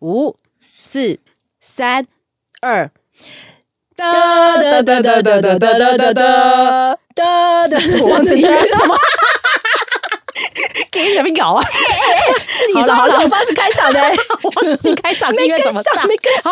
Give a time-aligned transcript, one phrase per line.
[0.00, 0.36] 五、
[0.78, 1.18] 四、
[1.60, 2.06] 三、
[2.62, 2.90] 二。
[3.94, 4.10] 哒
[4.56, 7.24] 哒哒哒哒哒哒哒哒哒哒哒，
[8.00, 8.96] 我忘记了什么。
[10.90, 11.62] 给你什么搞啊？
[12.74, 16.08] 你说好了，我方式开场的，忘记开场音乐怎么唱？
[16.08, 16.50] 没跟上，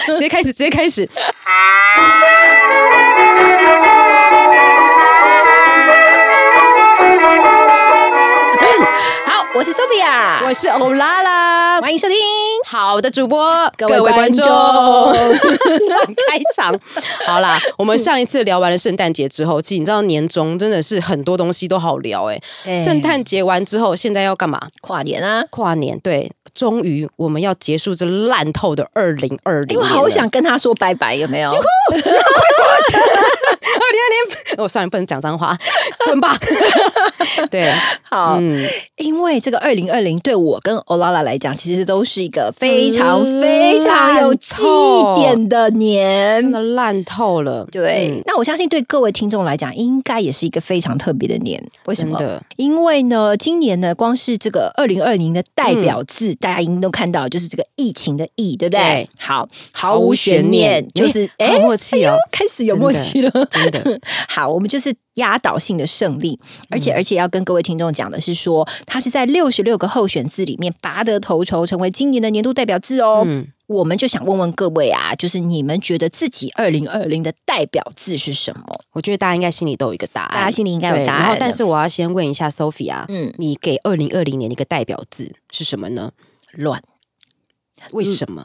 [0.00, 1.08] 直接开始，直接开始。
[9.26, 12.18] 好，我是 Sophia，我是欧拉拉，欢迎收听。
[12.70, 14.44] 好的主播，各位观众
[16.28, 16.72] 开场
[17.26, 17.58] 好啦。
[17.76, 24.60] 我们上一次聊完了圣诞节之后，其实你知道年终真的是很多东西都好聊哎、哎圣诞节完之后，现在要干嘛？
[24.82, 29.76] 跨年啊，跨年，对，终于我们要结束这烂透的二零二零。
[29.76, 31.50] 因为好想跟他说拜拜，有没有？
[33.72, 34.06] 二零二
[34.54, 35.56] 零，我算了，不能讲脏话，
[36.06, 36.36] 滚吧。
[37.50, 46.52] 对，好，嗯，因为这个二零二零对我跟欧拉拉来讲，其实都是一个非常非常有记忆点的年真。
[46.52, 47.66] 的烂透了。
[47.72, 51.62] 对，嗯那我相信对各位听众来讲，应该也是一个非常特别的年。
[51.86, 52.20] 为什么？
[52.56, 58.80] 因为呢，今年呢，光是这个二零二零的代表字，大家应该都看到，就是这个疫情的疫，对不对？
[58.80, 64.00] 对好，毫无悬念，就是哎默契哦哎开始有默契了，真的。
[64.28, 66.38] 好，我们就是压倒性的胜利，
[66.68, 73.22] 而嗯且、而且要跟各位听众讲的是说，他是在六十六个候选字里面拔得头筹，成为今年的年度代表字哦。
[73.26, 78.64] 嗯，我们就想问问各位啊，就是你们觉得自己二零二零的代表字是什么？
[78.92, 86.12] 我觉得大家应该心里都有一个答案，大家心里应该有答案然后但是我要先问一下 Sophia，嗯嗯，你给二零二零年的一个代表字是什么呢？
[86.52, 86.82] 乱。
[87.92, 88.44] 为什么？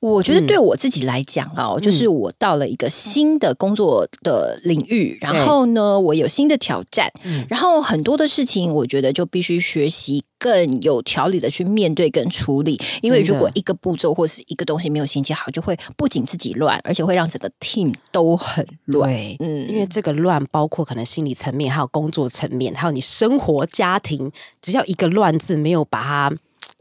[0.00, 7.46] 我觉得对我自己来讲哦，就是我到了一个新的工作的领域，然后呢，我有新的挑战，嗯。
[7.48, 12.80] 然后很多的事情，我觉得就必须学习更有条理的去面对跟处理。
[13.00, 19.08] 因为如果一个步骤或是一个东西没有衔接好，就会不仅自己乱，而且会让整个 team 都很乱。
[19.08, 26.32] 对，嗯因为这个乱包括可能心理层面，还有工作层面，还有你生活家庭，只要一个乱字没有把它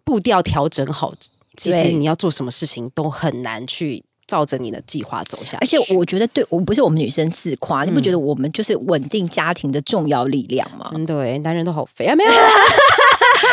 [0.04, 1.14] 步调调整好，
[1.58, 5.58] 其实你要做什么事情都很难去照着你的计划走下去。
[5.62, 10.88] 而且我觉得对，我不是我们女生自夸，你不觉得我们就是稳定家庭的重要力量吗？
[10.90, 12.32] 真的哎，男人都好肥啊，没有。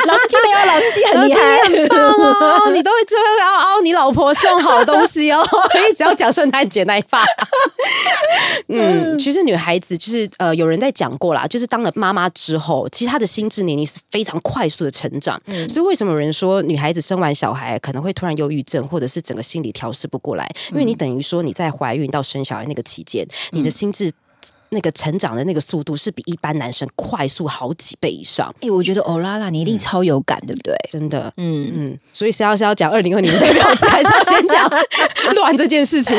[0.09, 2.71] 老司机没有，老司机很厉害，很棒哦！
[2.73, 5.47] 你都会最后要凹你老婆送好东西哦，
[5.91, 7.25] 一直要讲圣诞节那一趴。
[8.69, 15.41] 嗯，其实女孩子就是呃，有人在讲过啦，就是当了妈妈之后，其实她的心智年龄是非常快速的成长。
[15.69, 20.49] 所以为什么有人说女孩子生完小孩可能会突然忧郁症，或者是整个心理调试不过来？
[20.71, 24.11] 因为你等于说你在怀孕到生小孩那个期间，你的心智。
[24.71, 30.75] 那个成长的那个速度是比一般男生快速好几倍以上，哎、我觉得欧拉拉你一定超有感，对不对？
[30.89, 31.33] 真的。
[31.37, 34.71] 嗯，嗯，所以是要是要讲二零二零的代表字，还是要先讲
[35.35, 36.17] 乱这件事情？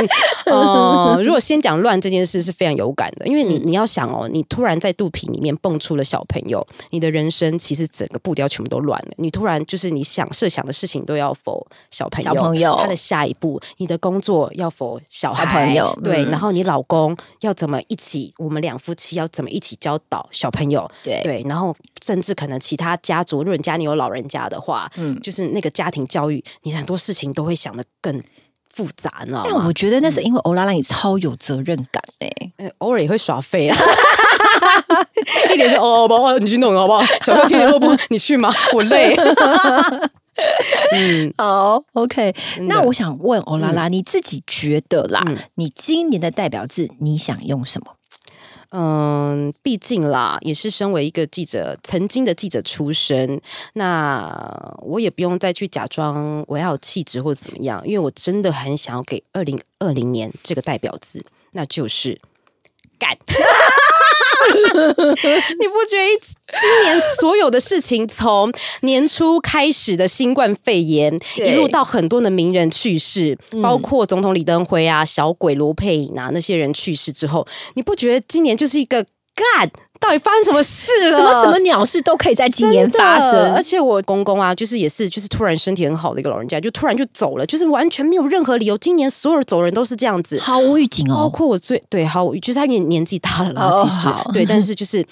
[0.51, 9.11] 哦、 如果先讲乱这件事是非常有感的，因为你你要想哦，你突然在肚皮里面蹦出了小朋友，你的人生其实整个步调全部都乱了。
[9.17, 12.77] 你突然就是你想设想的事情都要否小朋友，小朋友。
[12.79, 15.45] 他的下一步，你的工作要否小孩。
[15.45, 15.99] 小朋友。
[16.03, 16.31] 对，嗯。
[16.31, 21.21] 然后你老公要怎么一起，我们两夫妻要怎么一起教导小朋友，对。
[21.23, 28.21] 对，然后甚至可能其他家族，如果你家里有老人家的话，嗯，就是那个家庭教育，你很多事情都会想的更
[28.73, 29.73] 复杂，你知道吗但我？
[29.73, 33.77] 觉得那是因为欧拉拉你超有责任感哎、呃偶尔也会耍废啊。
[35.53, 37.03] 一点就哦，不好你去弄好不好？
[37.21, 38.53] 小朋友听点不不，你去吗？
[38.73, 39.15] 我累。
[40.93, 42.33] 嗯， 好，OK。
[42.67, 47.91] 那我想问欧拉拉，你自己觉得啦，嗯你今年的代表字你想用什么？
[48.71, 53.41] 嗯，毕竟啦，也是身为一个记者，曾经的记者出身，
[53.73, 62.21] 那我也不用再去假装我要有气质或怎么样，因为我真的很想要给二零二零年这个代表字，那就是
[62.99, 63.17] 干。
[65.59, 66.19] 你不觉得
[66.59, 68.51] 今年所有的事情，从
[68.81, 77.45] 年初开始的新冠肺炎，一路到很多的名人去世，包括总统李登辉啊、小鬼罗佩影啊那些人去世之后，
[77.75, 79.05] 你不觉得今年就是一个
[79.35, 79.71] 干？
[79.99, 81.17] 到底发生什么事了？
[81.17, 88.77] 什么什么鸟事都可以在今年发生而，且我公公啊，就是也是就是突然身体很好的一个老人家，就突然就走了，就是完全没有任何理由。
[88.77, 91.29] 今年所有人走人都是这样子，毫无预警哦包哦。
[91.29, 95.05] 括我最对毫无，就是他年年纪大了啦，哦其实好对，但是就是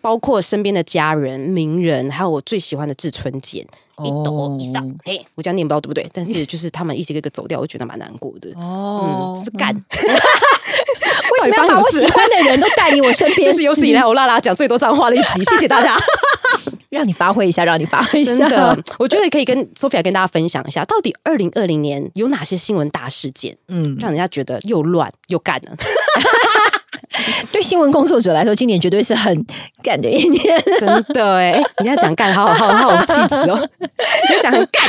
[0.00, 3.66] 包括身边的家人、名人，还有我最喜欢的志春姐。
[4.02, 6.08] 一抖一上，嘿，我这样念不到对不对？
[6.12, 8.50] 但是 就是他们一个一个走掉，我觉得蛮难过的。
[8.58, 13.50] 哦嗯，，是干， 为什么要把我喜欢的人都带离我身边？
[13.50, 15.96] 这是有史以来我拉拉讲最多脏话的一集， 谢谢大家。
[16.90, 18.30] 让你发挥一下，让你发挥一下。
[18.36, 25.72] 真的，我觉得可以跟 Sophia 跟大家分享一下，到底二零二零年有哪些新闻大事件，嗯，让人家觉得又乱又干呢？
[27.52, 29.44] 对新闻工作者来说，今年绝对是很
[29.82, 30.62] 干的一年。
[30.80, 33.68] 真的哎，你要讲干，好好好好气质哦。
[33.80, 34.82] 你要讲很干，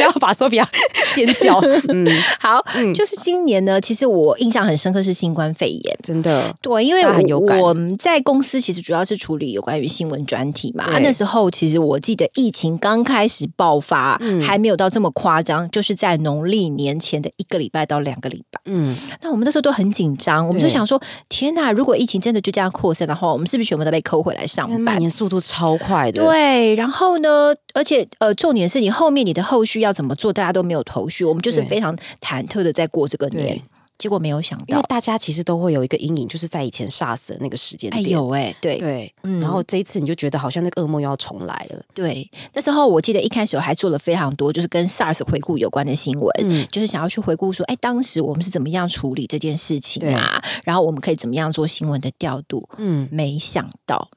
[0.00, 0.64] 一直要把 Sophia
[1.14, 1.60] 尖叫。
[1.88, 2.06] 嗯，
[2.40, 2.64] 好，
[2.94, 7.04] 就是今年呢，其实我印象很深刻是新冠肺炎，真的对，因为
[7.34, 10.84] 我我们在公司其实主要是处理有关于新闻专题嘛。
[10.84, 18.60] 啊，那时候其实我记得疫情刚开始爆发，嗯还没有到这么夸张，就是在农历年前的一个礼拜到两个礼拜。
[18.64, 21.72] 嗯，那我们那时候都很紧张，我们就想说：天哪！
[21.72, 25.00] 如果疫情真的就这样扩散的话，我们是不是全部都被扣回来上班蔓？
[25.00, 26.22] 延速度超快的。
[26.22, 27.54] 对，然后呢？
[27.72, 31.24] 而且呃，重点是你后面你的后续要怎么做，大家都没有头绪。
[31.24, 33.60] 我们就是非常忐忑的在过这个年，
[33.98, 38.00] 结果没有想因为到，大家其实都会有一个阴影，就是在以前 SARS 的那个时间哎。
[38.00, 41.82] 有哎、对对，嗯然后这一次你就觉得好像那个噩梦又要重来了。
[41.92, 50.42] 对，那时候我记得一开始我还做了非常多，就是跟 SARS 回顾有关的新闻，嗯就是想要去回顾说，哎，当时我们是怎么样处理这件事情啊？
[50.64, 52.66] 然后我们可以怎么样做新闻的调度？
[52.78, 54.08] 嗯，没想到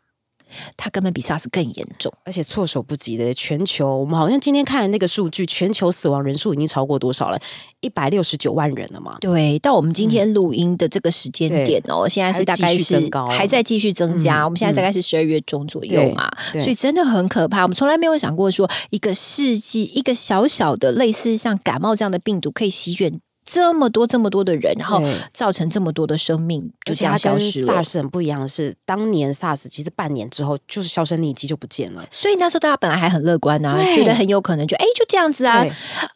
[0.77, 2.11] 它根本比 SARS 更严重。
[2.25, 7.39] 而且措手不及的，全球我们好像今天看的那个数据，全球死亡人数已经超过多少了？
[7.81, 9.17] 一百六十九万人了嘛？
[9.19, 14.41] 对，到我们今天录音的这个时间点哦，现在是大概还继续是增高还在继续增加。
[14.41, 17.63] 嗯我们现在大概是十二月中左右嘛，所以真的很可怕。
[17.63, 25.01] 我们从来没有想过说，一个世纪一个小小的类似像感冒这样的病毒，可以席卷这么多这么多的人，然后
[25.31, 27.73] 造成这么多的生命就这样消失了。
[27.73, 32.05] SARS 很不一样的是，当年 SARS 其实半年之后就是销声匿迹就不见了。
[32.11, 35.65] 所以那时候大家本来还很乐观啊，对觉得很有可能就哎就这样子啊。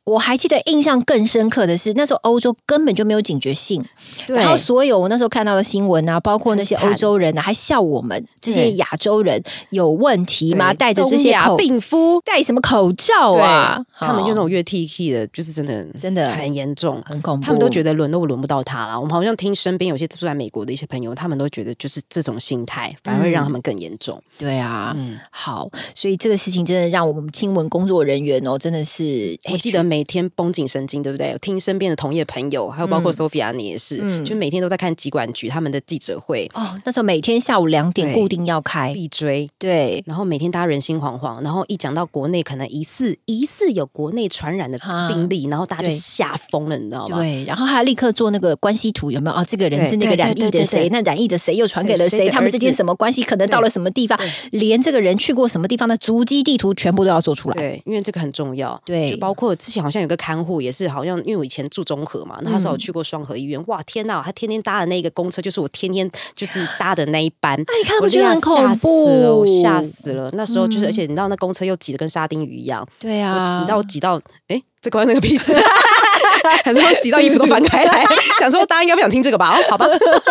[0.05, 3.83] 我还记得印象更深刻的是，那时候欧洲根本就没有警觉性，
[4.27, 9.41] 然后所有我那时候看到的新闻啊，包括那些欧洲人啊，还笑我们这些对亚洲人
[9.71, 10.73] 有问题吗？
[10.73, 13.79] 戴着这些口病夫，戴什么口罩啊？
[13.99, 17.03] 他们哦用这种越 T K 的，就是真的真的很严重。
[17.17, 18.99] 很恐怖，他们都觉得轮都轮不到他了。
[18.99, 24.21] 我们好像听身边有些住在美国的一些朋友，他们都觉得就是这种心态，反而会让他们更严重。
[24.37, 24.93] 对啊。
[24.95, 31.31] 嗯，好，所以这个事情真的让我们新闻工作人员哦，真的是哎我记得每天绷紧神经，对不对？
[31.31, 39.49] 我听身边的同业朋友，还有包括 Sophia 你也是，嗯就每天都在看疾管局他们的记者会，哦，那时候每天下午两点固定要开，必追。
[39.57, 47.17] 对，然后每天大家人心惶惶，然后一讲到国内可能疑似疑似有国内传染的啊病例，然后大家就吓疯了，你知道吗？
[47.19, 49.37] 对，然后他立刻做那个关系图，有没有？
[49.37, 50.89] 哦，这个人是那个染疫的谁？
[50.89, 52.29] 那染疫的谁又传给了谁？
[52.29, 53.23] 他们之间什么关系？
[53.23, 54.17] 可能到了什么地方？
[54.51, 57.55] 连这个人去过什么地方的足迹地图全部都要做出来。
[57.55, 58.79] 对，因为这个很重要。
[58.85, 70.29] 对就包括之前好像有个看护也是，好像因为我以前住中和嘛，那他说我嗯去过双河医院，哇天呐，他天天搭的那个公车就是我天天就是搭的那一班，那你看不觉得很恐吓死了，我怖吓死了。
[70.33, 75.53] 那时候就是，嗯而且你知道那公车又挤得跟沙丁鱼一样，我对啊，你知道我挤到，哎，这关那个屁事。
[76.65, 78.03] 想说挤到衣服都翻开来，
[78.39, 79.57] 想说大家应该不想听这个吧？
[79.57, 79.85] 哦，好吧，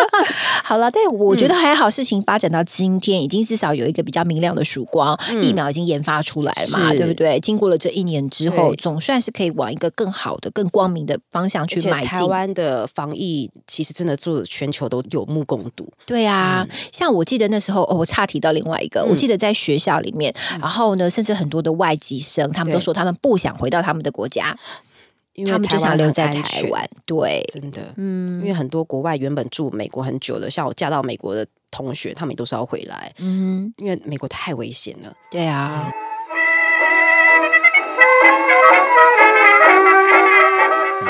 [0.64, 7.38] 好了，但我嗯觉得还好，事情发展到今天，已经至少有一个比较明亮的曙光，疫苗已经研发出来了嘛，对不对？
[7.40, 12.08] 经过了这一年之后，总算是可以往一个更好的、更光明的方向去迈进。
[12.08, 15.88] 台湾的防疫其实真的做全球都有目共睹。
[16.06, 24.56] 对啊，像我记得那时候，哦，我差提到另外一个，嗯我记得在学校里面，然后呢，甚至很多的外籍生，他们都说他们不想回到他们的国家，
[25.36, 26.88] 因为他们就想留在台湾。
[27.06, 35.14] 对，真的，嗯因为很多国外原本住美国很久的，像我嫁到美国的同学，他们也都是要回来，嗯，因为美国太危险了。
[35.31, 35.90] 对啊。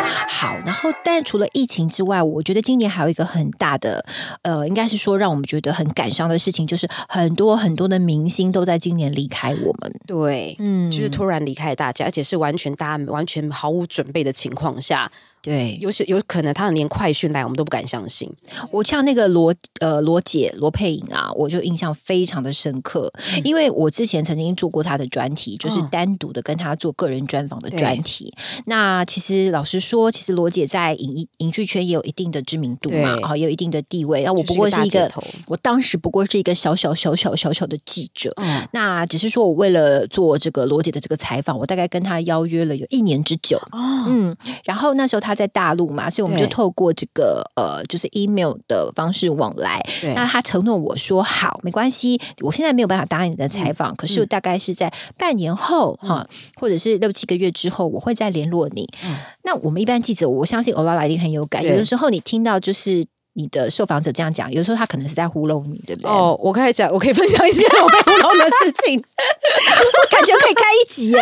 [0.06, 4.04] 好，然后，但除了疫情之外，我觉得今年还有一个很大的，
[4.42, 9.92] 呃，应该是说让我们觉得很感伤的事情，就是很多很多的明星都在今年离开我们。
[10.06, 15.10] 对，嗯就是突然离开大家，而且是完全大家完全毫无准备的情况下，
[15.46, 18.28] 对，有些有可能他们连快讯来我们都不敢相信。
[18.72, 23.08] 我像那个罗呃罗姐罗佩颖啊，我就印象非常的深刻，
[23.44, 28.34] 因为我之前曾经做过她的专题，就是嗯单独的跟她做个人专访的专题。
[28.64, 34.24] 那其实老实说，其实罗姐在影影剧圈也有一定的知名度嘛，对啊，也有一定的地位。
[34.24, 35.08] 然后我不过是一个
[35.46, 38.32] 我当时不过是一个小小小小小小的记者。
[38.38, 43.56] 嗯，那只是说我为了做这个罗姐的这个采访，我大概跟她邀约了有一年之久。
[43.70, 49.80] 哦，嗯，然后那时候她在大陆嘛，所以我们就透过这个呃，就是 email 的方式往来。
[50.14, 56.26] 那他承诺我说好，没关系，我现在没有办法答应你的采访，可是嗯大概是在半年后哈、
[56.58, 58.88] 或者是六七个月之后，我会再联络你。
[59.04, 63.06] 嗯那我们一般记者，我相信欧拉拉一定很有感，有的时候你听到就是。
[63.36, 66.10] 你的受访者这样讲，有时候他可能是在糊弄你，对不对？
[66.10, 68.98] 哦，我可以讲，我可以分享一些 我被糊弄的事情。
[70.10, 71.20] 感觉可以开一集耶！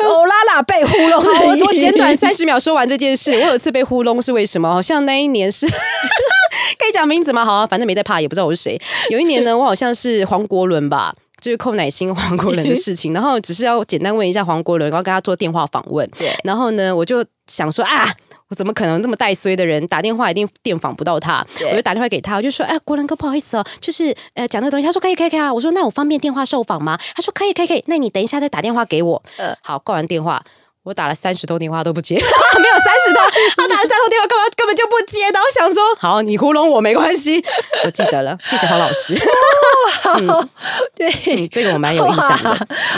[0.00, 3.32] 欧 拉拉被糊弄，好，我我简短三十秒说完这件事。
[3.32, 4.68] 我有一次被糊弄是为什么？
[4.68, 7.44] 好像那一年是可以讲名字吗？
[7.44, 8.76] 好、啊，反正没在怕，也不知道我是谁。
[9.10, 11.14] 有一年呢，我好像是黄国伦吧。
[11.40, 16.08] 就是寇乃馨、黄国伦的事情，然后只是要简单问一下黄国伦，然后跟他做电话访问。
[16.16, 18.08] 对，然后呢，我就想说啊，
[18.52, 21.42] 我怎么可能这么带衰的人打电话一定电访不到他？
[21.70, 24.84] 我就打电话给他，我就说，哎，国伦哥，不好意思哦，就是呃讲那个东西。
[24.84, 25.50] 他说可以可以可以啊。
[25.50, 26.98] 我说那我方便电话受访吗？
[27.16, 27.82] 他说可以可以可以。
[27.86, 29.22] 那你等一下再打电话给我。
[29.38, 30.44] 呃好，挂完电话。
[30.84, 33.22] 我打了三十通电话都不接， 没有三十通，
[33.56, 37.42] 他打了三通电话根本根本就不接，然后想说好，你糊弄我没关系，
[37.84, 39.14] 我记得了，谢谢黄老师，
[40.02, 40.18] 好，
[40.96, 42.50] 对，嗯这个我蛮有印象的。
[42.50, 42.56] 哇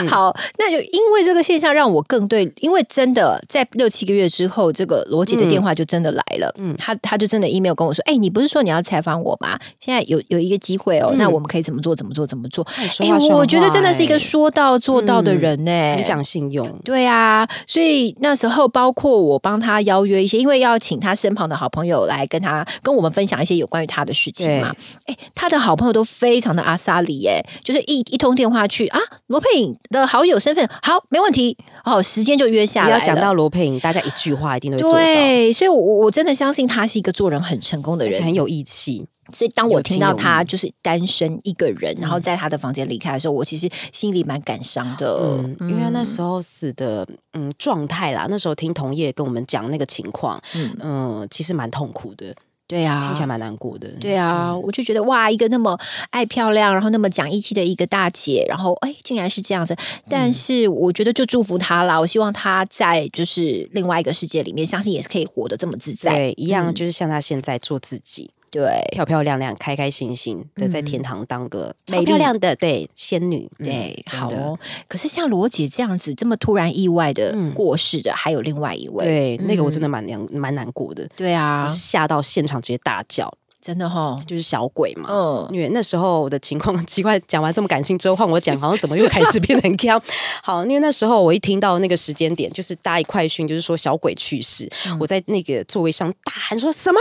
[0.08, 6.52] 好，那就因为这个现象让我更对，因为真的在六七个月之后，这个罗姐的电话就真的来了。
[6.58, 9.58] 嗯嗯，他他就真的 email 跟我说：“哎、你不是说你要采访我吗？
[9.78, 11.94] 现在有有一个机会哦，嗯那我们可以怎么做？
[11.94, 12.26] 怎么做？
[12.26, 12.88] 怎么做？”哎
[13.30, 24.72] 我觉得真的是一个话说到做到的人呢、哎很讲信用，对啊，所以那时候包括我帮他邀约一些，因为要请他身旁的好朋友来跟他跟我们分享一些有关于他的事情嘛。
[25.06, 32.86] 哎，他的好朋友都非常的阿萨里耶，就是一一通电话去啊，罗佩颖的好友身份好，没问题，哦，时间就约下来。
[32.86, 38.14] 只要讲到罗佩颖，大家一句话一定都会做到，对，所以我我真的相信他是一个做人很成功的人。
[38.14, 39.04] 而且很有义气。
[39.32, 45.38] 所以当我听到有情有义他就是单身一个人，然后在他的房间离开的时候，我其实心里蛮感伤的。
[45.60, 50.76] 嗯，因为那时候死的嗯状态啦，那时候听同业跟我们讲那个情况，嗯。
[50.80, 52.34] 嗯，其实蛮痛苦的，
[52.66, 53.88] 对啊，听起来蛮难过的。
[54.00, 55.78] 对啊，我就觉得哇，一个那么
[56.10, 59.74] 爱漂亮，然后那么讲义气的一个大姐，然后哎，竟然是这样子。
[60.08, 66.14] 但是我觉得就祝福她啦，我希望她在就是另外一个世界里面，相信也是可以活得这么自在。
[66.14, 66.74] 对，一样嗯。
[66.74, 68.30] 就是像她现在做自己，
[68.62, 73.50] 对漂漂亮亮、开开心心的在天堂当个美丽漂亮的对仙女。
[73.58, 74.58] 嗯对，好哦。
[74.86, 79.04] 可是像罗姐这样子这么突然意外的嗯过世的，还有另外一位。
[79.04, 85.08] 对，那个我真嗯的蛮难蛮难过的，对啊我，吓到现场直接大叫，真的哈、就是小鬼嘛。
[85.10, 90.00] 嗯，因为那时候我的情况奇怪，讲完这么感性之后，换我讲，好像怎么又开始变得很僵。
[90.42, 97.00] 好，因为那时候我一听到那个时间点，就是大家一快讯，就是说小鬼去世，嗯我在那个座位上大喊说什么？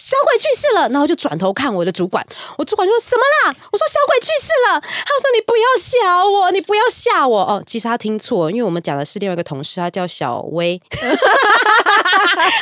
[0.00, 2.26] 小鬼去世了，然后就转头看我的主管，
[2.56, 3.56] 我主管说什么啦？
[3.70, 4.86] 我说小鬼去世了，他
[5.20, 7.62] 说你不要吓我，你不要吓我哦。
[7.66, 10.80] 其实他听错，因为我们讲的是另外一个同事，他叫小薇，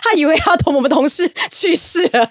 [0.02, 2.28] 他以为他同我们同事去世了。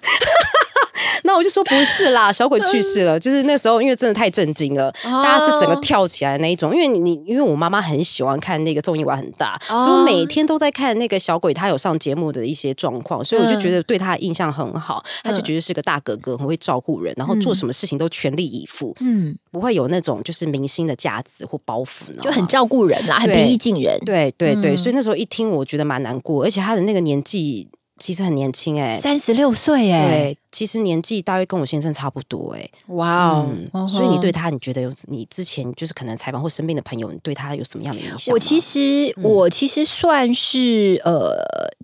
[1.23, 3.19] 那我就说不是啦，小鬼去世了。
[3.19, 6.73] 就是那时候，因为真的太震惊了，哦大家是整个跳起来的那一种。
[6.73, 15.03] 因为你你，因为我妈妈很喜欢看那个综艺馆很大，哦所以我每天都在看那个小鬼他有上节目的一些状况，所以我就觉得对他的印象很好。
[15.23, 23.99] 他就觉得是个大哥哥，很会照顾人，然后做什么事情都全力以赴，嗯，不会有那种就是明星的架子或包袱呢，就很照顾人啦，很对平易近人。
[24.05, 24.77] 对对对，嗯。
[24.77, 27.67] 所以那时候一听，我觉得蛮难过，而且他的那个年纪
[27.99, 38.33] 其实很年轻哎、三十六岁哎，对，其实年纪大约跟我先生差不多哎、哇哦嗯，所以你对他，你觉得有你之前就是可能采访或身边的朋友，你对他有什么样的影响？
[38.33, 41.35] 我其实、嗯我其实算是呃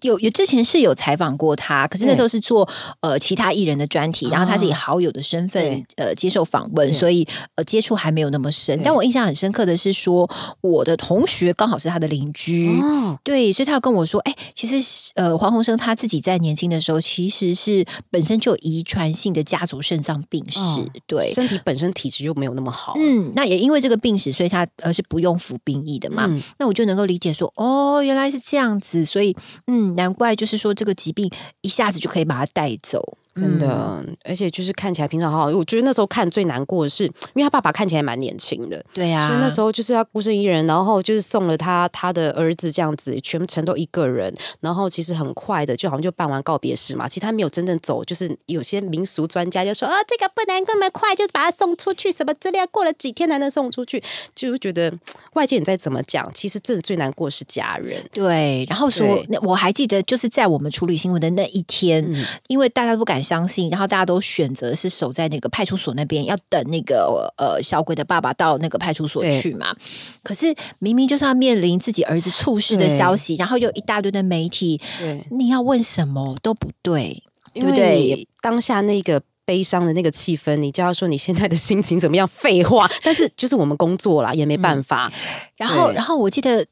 [0.02, 2.68] 有有之前是有采访过他，可是那时候是做
[3.02, 8.80] 呃其他艺人的专题，然后他是以好友的身份对呃接受访问，所以呃接触还没有那么深。
[8.84, 10.30] 但我印象很深刻的是说，
[10.62, 12.70] 我的同学刚好是他的邻居。
[12.82, 26.28] 哦，对，所以他有跟我说，哎、其实呃，黄鸿生他自己在年轻的时候，其实是本身就有遗传性的家族肾脏病史，哦对，身体本身体质就没有那么好，嗯，那也因为这个病史，所以他呃是不用服兵役的嘛。
[26.30, 29.36] 嗯那我就能够理解说，哦，原来是这样子，所以
[29.68, 31.30] 嗯，难怪就是说这个疾病
[31.62, 33.68] 一下子就可以把它带走，真的，
[34.06, 35.46] 嗯而且就是看起来平常好好。
[35.48, 47.08] 我觉得那时候看最难过的是，因为他爸爸看起来蛮年轻的，对啊，所以那时候就是他孤身一人，然后就是送了他他的儿子这样子，全程都一个人，然后其实很快的，就好像就办完告别式嘛。
[47.08, 54.02] 其实他没有真正走，就是有些民俗专家就说啊，这个不能那么快，就把他送出去，什么资料，过了几天才能送出去，
[54.36, 54.94] 就觉得
[55.34, 58.02] 外界你再怎么讲，其实真的最难过的是家人。
[58.12, 69.74] 对，然后说，那我还记得就是在我们处理新闻的那一天，嗯因为大家都不敢相信，然后大家都选择是守在那个派出所那边，要等那个呃小鬼的爸爸到那个派出所去嘛。
[70.22, 79.22] 可是明明就是要面临自己儿子猝死的消息，然后又一大堆的媒体，对，你要问什么都不对，对不对当下那个。
[79.46, 82.26] 悲伤的那个气氛，你就要说你现在的心情怎么样？
[82.26, 85.12] 废话，但是就是我们工作啦，也没办法。
[85.58, 86.66] 然后，然后我记得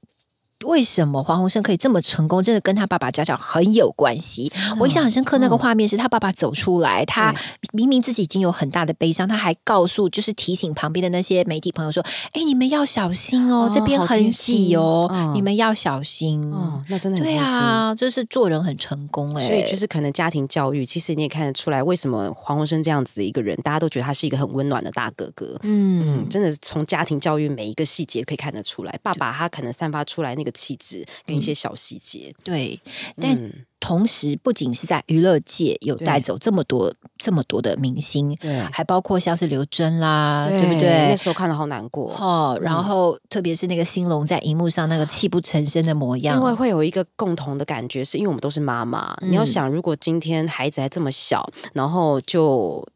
[0.65, 4.51] 为什么黄鸿升可以这么成功，真的跟他爸爸家教很有关系。
[4.80, 7.34] 我印象很深刻，那个画面是他爸爸走出来，他
[7.74, 12.03] 明明自己已经有很大的悲伤，他还告诉，就是提醒旁边的那些媒体朋友说
[12.34, 19.48] ：“哎，你们要小心哦，这边很挤哦，你们要小心。”哦，那真的很对啊，就是做人很成功哎。
[19.48, 25.58] 所以就是可能家庭教育，其实你也看得出来，为什么黄鸿升这样子的一个人，大家都觉得他是一个很温暖的大哥哥。
[25.63, 31.41] 嗯，真的从家庭教育每一个细节可以看得出来，爸爸他可能散发出来那个气质跟。
[31.41, 32.79] 一些小细节，对，
[33.20, 33.36] 但
[33.79, 41.08] 同时不仅是在娱乐界有带走这么多这么多的明星，对，还包括像是刘真啦，对不对？
[41.10, 42.55] 那时候看了好难过哦。
[42.62, 49.17] 然后特别是那个兴隆在荧幕上那个泣不成声的模样，因为会有一个共同的感觉，是因为我们都是妈妈。
[49.22, 52.88] 你要想，如果今天孩子还这么小，然后就。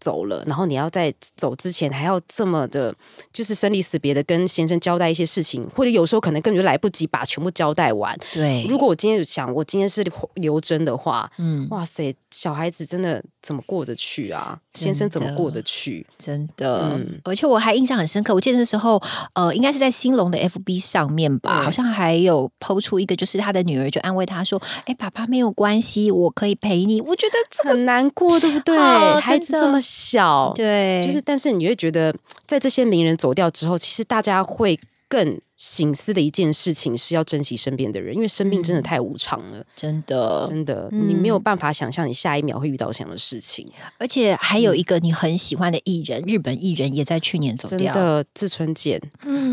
[0.00, 2.92] 走了，然后你要在走之前还要这么的，
[3.32, 8.16] 就是生离死别的跟先生交代一些事情，或者有时候可能根本就来不及把全部交代完。
[8.32, 10.02] 对，如果我今天想，我今天是
[10.34, 14.58] 刘真的话，嗯，哇塞，小孩子真的怎么过得去啊？
[14.72, 16.06] 先生怎么过得去？
[16.16, 19.02] 真的，而且我还印象很深刻，我记得那时候，
[19.34, 28.78] 呃，应该是在兴隆的 FB 上面吧，好像还有抛出一个，就是他的女儿就安慰他说：“哎，爸爸没有关系，我可以陪你。”我觉得很难过，对不对？
[29.20, 29.80] 孩子这么。
[29.90, 32.14] 小对，就是，但是你会觉得，
[32.46, 34.78] 在这些名人走掉之后，其实大家会
[35.08, 43.66] 更醒思的一件事情是要珍惜身边的人，因为生命真的太无常了，真的，真的，你没有办法想象你下一秒会遇到什么事情。
[43.98, 49.00] 而且还有一个你很喜欢的艺人，日本艺人也在去年走掉，的志村健，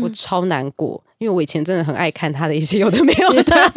[0.02, 1.02] 我超难过。
[1.18, 3.74] 因为我以前真的很爱看他的一些有的没有的片，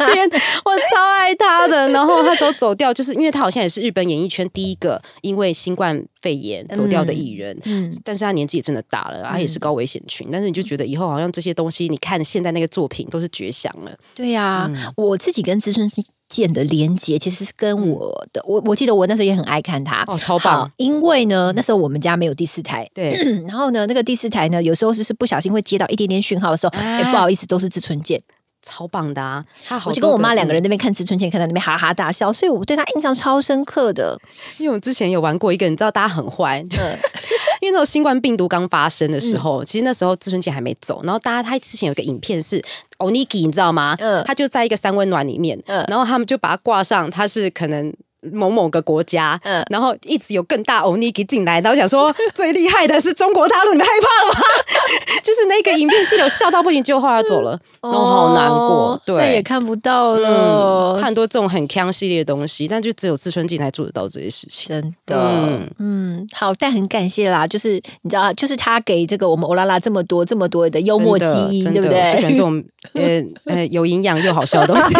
[0.64, 1.88] 我超爱他的。
[1.88, 7.58] 然后他走走掉，就是因为他好像也是日本演艺圈第一个因为新冠肺炎走掉的艺人。
[7.64, 10.28] 嗯，但是他年纪也真的大了，他也是高危险群。
[10.30, 13.92] 但是你就觉得以后好像这些东西，你看现在那个作品都是绝响了。
[14.14, 15.88] 对呀，我自己跟资深
[16.34, 16.42] 是。
[16.42, 20.68] 剑的连接其实是跟我的，我我记得我那时候也很爱看他哦，超棒！
[20.78, 23.10] 因为呢，那时候我们家没有第四台，对。
[23.46, 28.20] 然后呢，那个第四台呢，有时候就是不小心会接到一点点讯号的时候，哎，不好意思，都是志春剑，
[28.62, 29.44] 超棒的啊！
[29.84, 34.18] 我就跟我妈两个人那边看志春剑，看到那边哈哈大笑，所以我对他印象超深刻的。
[34.58, 36.78] 因为我之前有玩过一个，你知道，大家很坏，就
[37.62, 42.60] 因为那种新冠病毒刚发生的时候，其实那时候志春姐还没走，然后大家他之前有个影片是。
[42.98, 43.96] o n i k i，你知道吗？
[43.98, 47.92] 嗯，他就在一个三温暖里面，嗯，然后他们就把它挂上，它是可能。
[48.30, 54.40] 某某个国家，嗯，然后一直有更大欧尼给进来，然后想说 最厉害的是中国大陆，你们害怕了吗？
[55.22, 60.96] 就是那个影片是有笑到不行，结果后来走了，然后好难过，对，再也看不到了。
[60.96, 65.60] 很多这种很强系列的东西，但就只有自春进才做得到这些事情，真的。
[65.78, 72.12] 嗯，好，但很感谢啦，就是你知道，就是他给这个我们欧拉拉这么多这么多的幽默基因，对不对？
[72.12, 72.62] 就喜欢这种
[72.94, 74.94] 呃 呃有营养又好笑的东西。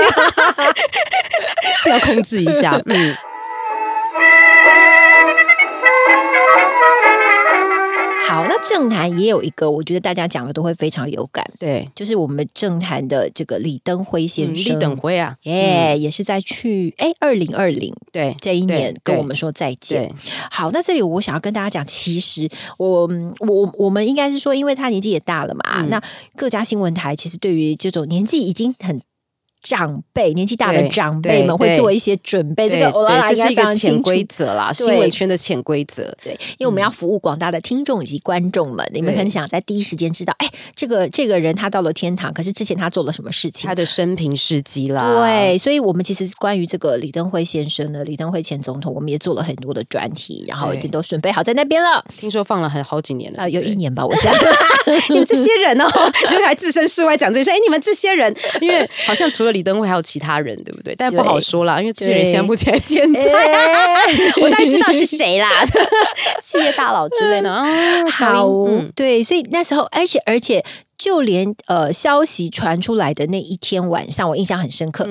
[1.89, 3.15] 要控制一下，嗯。
[8.29, 20.11] 好，那政坛也有一个，我觉得大家讲的都会非常有感，对，就是我们政坛的这个李登辉先生，李登辉啊，耶，也是在去哎二零二零对这一年跟我们说再见。
[20.51, 23.07] 好，那这里我想要跟大家讲，其实我
[23.41, 26.03] 我我们应该是说，因为他年纪也大了嘛，那
[26.35, 29.03] 各家新闻台其实对于这种年纪已经很。
[29.63, 32.91] 长辈年纪大的长辈们会做一些准备，这个
[33.29, 36.03] 这是一个潜规则啦，新闻圈的潜规则。
[36.23, 45.15] 对，因为我们要服务广大的听众以及观众们，你们很想在第一时间知道，哎，这个这个人他到了天堂，可是之前他做了什么事情，他的生平事迹啦。
[45.21, 52.05] 对，所以我们其实关于这个李登辉先生呢，李登辉前总统，我们也做了很多的专题，然后已经都准备好在那边了。
[52.19, 54.33] 听说放了很好几年了，有一年吧，我想。
[55.09, 55.87] 你们这些人哦，
[56.29, 60.33] 就还置身事外讲这些，哎，你们这些人，因为好像除了李登辉，还有其他。
[60.33, 60.95] 他人对不对？
[60.97, 63.21] 但不好说啦，因为这些人现在目前还健在，
[64.41, 65.51] 我大概知道是谁啦，
[66.41, 67.63] 企业大佬之类的啊。
[68.09, 68.49] 好，
[68.97, 70.65] 对，所以那时候，而且而且，
[70.97, 75.07] 就连呃消息传出来的那一天晚上，我印象很深刻，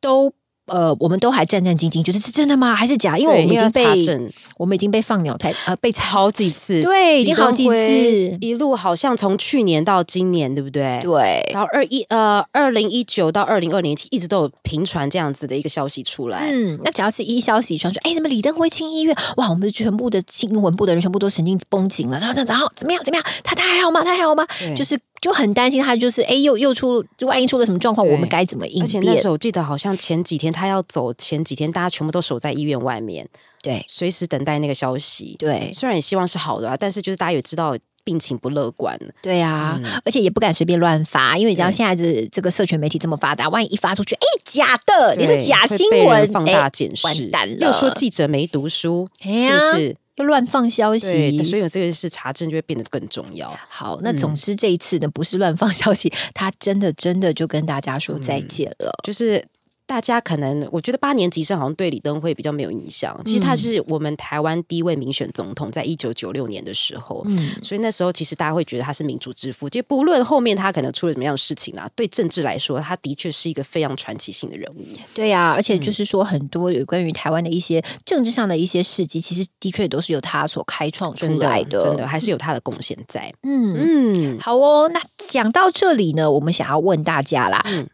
[0.00, 0.32] 都。
[0.68, 2.74] 呃，我们都还战战兢兢，觉得是真的吗？
[2.74, 3.18] 还是假？
[3.18, 11.00] 因为我们已经被我们已经被放鸟太呃被好几次，对，已经好几次，一路好像从去年到今年，对不对？
[11.02, 16.48] 对，然后二一呃二零一九到二零二零一直都有频传这样子的一个消息出来。
[16.50, 22.18] 嗯，那只要是一消息传出，哎，什么李登辉进医院，哇，我们全部的新闻部的人全部都神经绷紧了。
[22.18, 23.02] 然后，然后怎么样？
[23.04, 23.24] 怎么样？
[23.42, 24.02] 他他还好吗？
[24.04, 24.46] 他还好吗？
[24.76, 24.98] 就是。
[25.20, 28.82] 就很担心他，就是哎，又又出，万一出了什么状况，我们该怎么应？
[28.82, 33.28] 而且那时候我记得好像前几天他要走，前几天大家全部都守在医院外面，
[33.62, 35.34] 对，随时等待那个消息。
[35.38, 38.98] 对，虽然也希望是好的，但是就是大家也知道，病情不乐观。
[39.20, 49.96] 对啊，嗯而且也不敢随便乱发，因为你知道对现在这这个社群媒体这么发达，万一一发出去，哎，假的，你是假新闻，放大哎检视，完蛋了，又说记者没读书，是不是？
[50.18, 53.56] 又乱放消，息，所以有这个是查证就会变得更重要。
[53.68, 58.92] 好，那总之这一次呢，不是乱放消息，他真的真的就跟大家说再见了。
[59.04, 59.44] 就是
[59.88, 63.18] 大家可能，我觉得八年级生好像对李登辉比较没有印象。
[63.24, 67.22] 其实他是我们台湾第一位民选总统，在一九九六年的时候。
[67.24, 74.84] 嗯，所以那时候其实大家会觉得他是民主之父，就不论后面他可能出了什么样的事情啦，对政治来说，他的确是一个非常传奇性的人物。
[75.14, 81.80] 对呀、而且嗯就是说，很多有关于台湾的一些政治上的一些事迹，其实的确都是由他所开创出来的。
[81.80, 83.32] 真的还是有他的贡献在。
[83.42, 84.90] 嗯，嗯，好哦。
[84.92, 87.64] 那讲到这里呢，我们想要问大家啦。
[87.64, 87.86] 嗯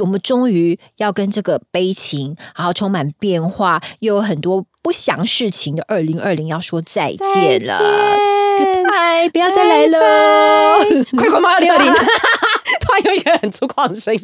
[0.00, 7.78] 我们终于要跟这个悲情，然后充满变化，又有很多不祥事情的二零二零要说再见了。
[8.58, 9.98] Goodbye，不要再来了。
[11.16, 11.86] 快快马二零二零，
[12.80, 14.20] 突然有一个很粗犷的声音。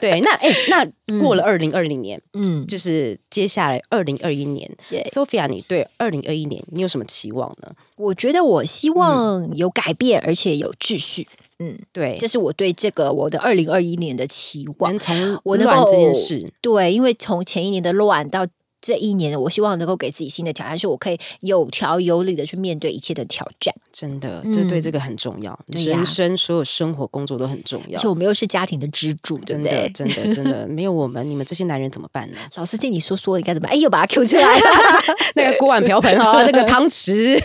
[0.00, 7.72] 对，那哎、那过了二零二零年，嗯，就是接下来二零二一年对，Sophia，你对二零二一年你有什么期望呢？
[7.96, 11.26] 我觉得我希望有改变，而且有秩序。
[11.64, 14.98] 嗯，对这，是我对这个我的二零二一年的期望能。
[14.98, 18.46] 从我能这件事，对，因为从前一年的乱到
[18.86, 23.74] 这一年，我希望能够给自己新的挑战，是我可以有条有理的去面对一切的挑战。
[23.90, 28.06] 真的，嗯这对这个很重要，人生所有生活工作都很重要而且。
[28.08, 29.88] 我们又是家庭的支柱，对真的，不对？
[29.94, 32.36] 真的， 真的，没有我们，你们这些男人怎么办呢？
[32.56, 33.72] 老师，借你说说，你该怎么办？
[33.74, 34.66] 哎，又把它 Q 出来了。
[35.34, 37.40] 那个锅碗瓢盆啊，那个汤匙、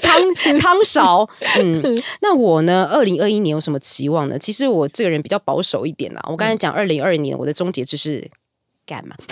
[0.00, 0.22] 汤
[0.60, 1.28] 汤勺，
[1.58, 1.82] 嗯，
[2.22, 2.88] 那我呢？
[2.92, 4.38] 二零二一年有什么期望呢？
[4.38, 6.20] 其实我这个人比较保守一点啦。
[6.28, 8.30] 我刚才讲二零二年，我的终结就是
[8.90, 9.14] 干嘛？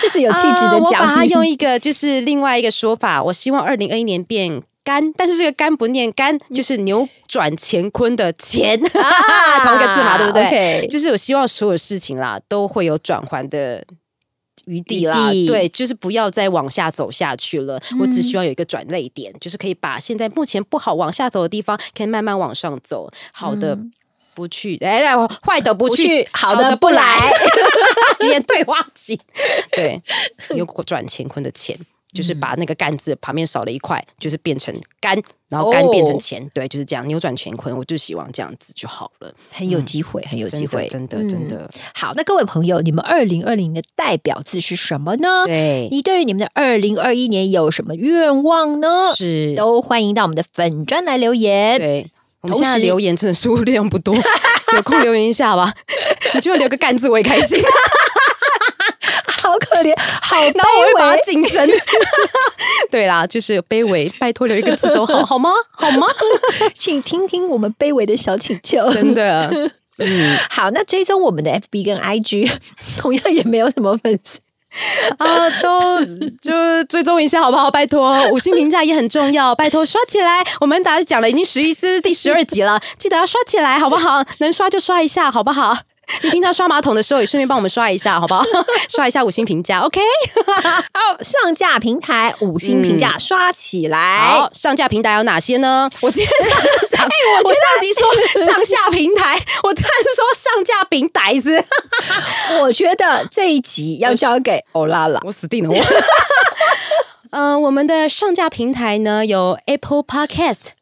[0.00, 1.24] 这是有气质啊的讲我把它。
[1.26, 4.62] 用一个就是另外一个说法，我希望二零二一年变。
[4.84, 13.84] 干，但是这个干不念干，就是扭转乾坤的乾，啊 同一个字嘛，对不对就是我希望所有事情啦，都会有转换的
[14.64, 15.30] 余地啦。
[15.46, 17.78] 对，就是不要再往下走下去了。
[18.00, 23.10] 我嗯只希望有一个转泪点，就是可以把现在目前不好往下走的地方，可以慢慢往上走。
[23.32, 23.74] 好的。
[23.74, 23.90] 嗯
[24.38, 27.02] 不去，哎，哎坏的不去，好的不来，
[28.30, 29.20] 演 对话机，
[29.74, 30.00] 对，
[30.50, 31.76] 扭转乾坤的钱，
[32.12, 37.76] 就是把那个干字旁边少了一块，就是变成干，然后干哦变成钱，对，就是这样扭转乾坤。
[37.76, 45.44] 我就希望这样子就好了，很有机会，很有机会，真的，嗯真的，真的，好，那各位朋友，你们二零二零的代表字是什么呢？
[45.46, 49.12] 对，你对于你们的二零二一年有什么愿望呢？
[49.16, 51.78] 是，都欢迎到我们的粉砖来留言。
[51.80, 52.08] 对。
[52.52, 54.14] 我们现在留言真的数 量不多，
[54.74, 55.72] 有空留言一下吧。
[56.34, 57.62] 你就留个干字，我也开心。
[59.40, 61.22] 好可怜，好卑然后我会把它微。
[61.24, 61.68] 晋升。
[62.90, 65.50] 对啦，就是卑微，拜托留一个字都好，好吗？
[65.70, 66.06] 好吗？
[66.74, 68.78] 请听听我们卑微的小请求。
[68.92, 69.50] 真的，
[69.98, 72.50] 嗯好，那追踪我们的 FB 跟 IG，
[72.98, 74.38] 同样也没有什么粉丝。
[75.18, 76.04] 啊，都
[76.40, 77.70] 就追踪一下好不好？
[77.70, 80.44] 拜托，五星评价也很重要，拜托刷起来。
[80.60, 84.22] 我们打讲了已经十一次第十二集了， 记得要刷起来，好不好？
[84.38, 85.76] 能刷就刷一下，好不好？
[86.22, 88.42] 你平常刷马桶的时候也顺便帮我们刷一下，好不好？
[88.88, 90.00] 刷一下五星评价，OK？
[90.94, 91.17] 好，
[91.48, 94.18] 上架平台五星评价刷起来。
[94.18, 95.88] 好，上架平台有哪些呢？
[96.02, 97.02] 我今天上次讲，
[97.42, 101.64] 我上集说上下平台，我突然说上架平台子，
[102.60, 105.18] 我觉得这一集要交给欧拉了。
[105.24, 105.84] 我死定了我。
[107.32, 110.72] 呃，我们的上架平台呢有 Apple Podcast、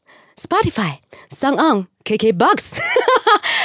[0.40, 0.98] Spotify、
[1.40, 2.58] Sound On、KKBox，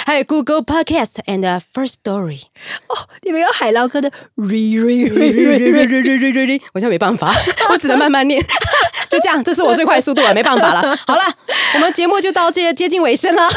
[0.05, 2.43] 还有 Google Podcast and First Story。
[2.87, 5.31] 哦，你们有海捞哥的 re re re
[6.31, 7.35] re，我现在没办法，
[7.69, 8.41] 我只能慢慢念。
[9.09, 10.97] 就这样，这是我最快速度了，没办法了。
[11.05, 11.21] 好了，
[11.75, 13.49] 我们节目就到这接近尾声了，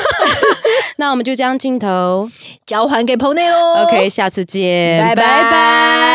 [0.96, 2.28] 那我们就将镜头
[2.66, 3.84] 交还给棚内喽。
[3.84, 6.13] OK，下次见，拜拜拜